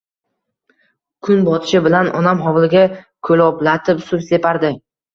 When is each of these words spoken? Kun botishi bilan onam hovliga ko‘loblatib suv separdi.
Kun 1.27 1.43
botishi 1.51 1.83
bilan 1.89 2.11
onam 2.23 2.43
hovliga 2.49 2.85
ko‘loblatib 3.31 4.07
suv 4.11 4.29
separdi. 4.35 4.79